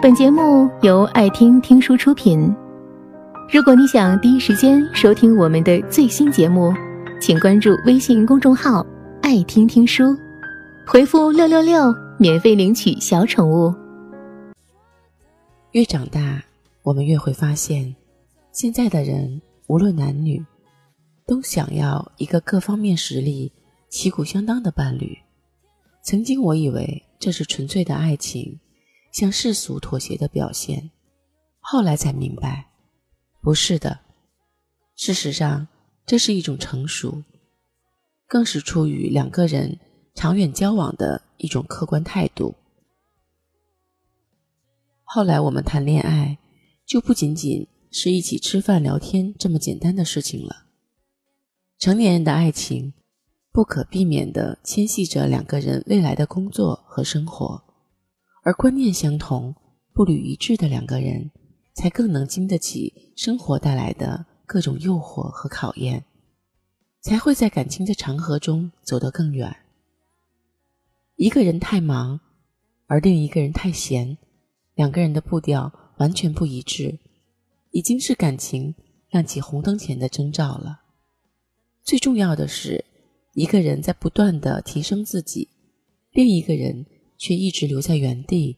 [0.00, 2.54] 本节目由爱听听书出品。
[3.52, 6.72] 如果你想第一时间收听我们的最新节目，
[7.20, 8.86] 请关注微信公众号
[9.20, 10.16] “爱听听书”，
[10.86, 13.74] 回复“六六六”免费领取小宠物。
[15.72, 16.44] 越长大，
[16.84, 17.92] 我们越会发现，
[18.52, 20.40] 现在的人无论男女，
[21.26, 23.50] 都想要一个各方面实力
[23.88, 25.18] 旗鼓相当的伴侣。
[26.02, 28.60] 曾经我以为这是纯粹的爱情。
[29.10, 30.90] 向世俗妥协的表现，
[31.60, 32.70] 后来才明白，
[33.40, 34.00] 不是的。
[34.96, 35.68] 事实上，
[36.04, 37.22] 这是一种成熟，
[38.26, 39.78] 更是出于两个人
[40.14, 42.54] 长远交往的一种客观态度。
[45.04, 46.38] 后来我们谈恋爱，
[46.84, 50.66] 就不仅仅是一起吃饭聊天这么简单的事情了。
[51.78, 52.92] 成年人的爱情，
[53.52, 57.67] 不可避免地牵系着两个人未来的工作和生活。
[58.42, 59.54] 而观念相同、
[59.92, 61.30] 步履一致的两个人，
[61.74, 66.04] 才更能经得起生活带来的各种诱惑和考验，
[67.00, 69.54] 才会在感情的长河中走得更远。
[71.16, 72.20] 一个人太忙，
[72.86, 74.16] 而另一个人太闲，
[74.74, 76.98] 两个人的步调完全不一致，
[77.72, 78.74] 已经是感情
[79.10, 80.82] 亮起红灯前的征兆了。
[81.82, 82.84] 最重要的是，
[83.34, 85.48] 一个人在不断的提升自己，
[86.12, 86.86] 另一个人。
[87.18, 88.56] 却一直留在原地，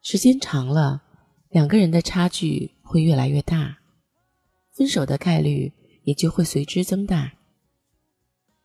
[0.00, 1.02] 时间长了，
[1.50, 3.78] 两个人的差距会越来越大，
[4.72, 5.70] 分手的概率
[6.04, 7.34] 也就会随之增大。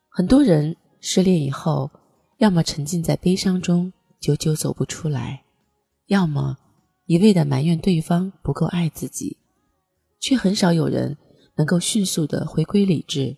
[0.08, 1.90] 很多人失恋以后，
[2.38, 5.44] 要么沉浸在悲伤中，久久走不出来，
[6.06, 6.56] 要么
[7.04, 9.36] 一味的埋怨对方不够爱自己，
[10.18, 11.18] 却很少有人
[11.56, 13.36] 能够迅速的回归理智，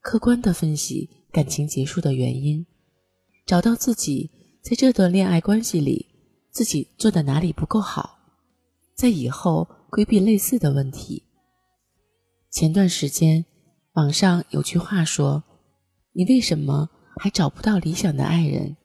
[0.00, 2.64] 客观的分析感情结束的原因，
[3.44, 4.30] 找到自己。
[4.68, 6.04] 在这段恋爱关系里，
[6.50, 8.18] 自己做的哪里不够好，
[8.94, 11.24] 在以后规避类似的问题。
[12.50, 13.46] 前段时间，
[13.94, 15.42] 网上有句话说
[16.12, 16.86] ：“你为什么
[17.16, 18.76] 还找不到理想的爱人？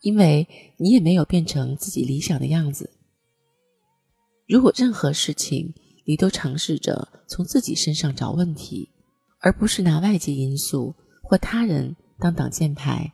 [0.00, 2.90] 因为你也没有变成自己理想的样子。”
[4.48, 5.74] 如果任何事情
[6.06, 8.88] 你都尝试着从自己身上找问题，
[9.40, 13.12] 而不是拿外界因素或他人当挡箭牌，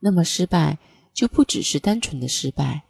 [0.00, 0.76] 那么失败。
[1.14, 2.82] 就不只是单纯的失败，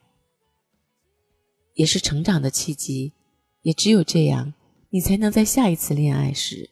[1.75, 3.13] 也是成长的契机。
[3.63, 4.53] 也只有这样，
[4.91, 6.69] 你才能在下一次恋爱时，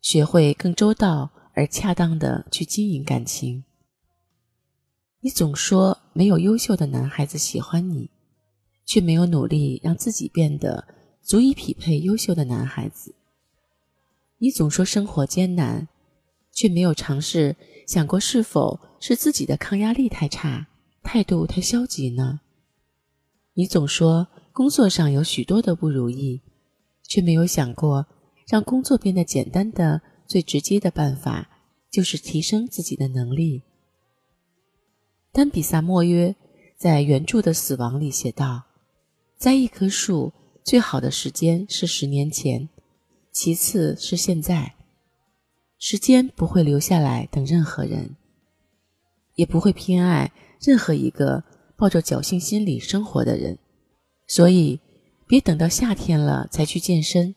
[0.00, 3.62] 学会更周到而恰当的去经营感情。
[5.20, 8.10] 你总说没有优秀的男孩子喜欢你，
[8.84, 10.86] 却没有努力让自己变得
[11.22, 13.14] 足以匹配优秀的男孩子。
[14.38, 15.86] 你总说生活艰难，
[16.52, 17.54] 却没有尝试
[17.86, 20.66] 想过是否是自己的抗压力太差。
[21.06, 22.40] 态度太消极呢？
[23.54, 26.42] 你总说工作上有许多的不如意，
[27.04, 28.06] 却没有想过
[28.48, 31.48] 让工作变得简单的最直接的办法
[31.88, 33.62] 就是提升自己的能力。
[35.30, 36.34] 丹比萨莫约
[36.76, 38.64] 在原著的死亡里写道
[39.38, 40.32] ：“栽一棵树
[40.64, 42.68] 最好的时间是十年前，
[43.30, 44.74] 其次是现在。
[45.78, 48.16] 时间不会留下来等任何人，
[49.36, 51.44] 也不会偏爱。”任何一个
[51.76, 53.56] 抱着侥幸心理生活的人，
[54.26, 54.80] 所以
[55.28, 57.34] 别等到夏天了才去健身，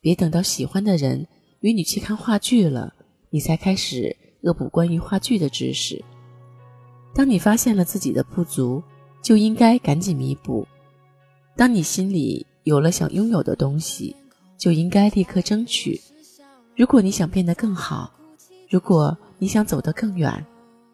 [0.00, 1.28] 别等到喜欢的人
[1.60, 2.94] 约你去看话剧了，
[3.30, 6.02] 你才开始恶补关于话剧的知识。
[7.14, 8.82] 当你发现了自己的不足，
[9.22, 10.66] 就应该赶紧弥补；
[11.54, 14.16] 当你心里有了想拥有的东西，
[14.58, 16.00] 就应该立刻争取。
[16.74, 18.12] 如果你想变得更好，
[18.70, 20.44] 如果你想走得更远，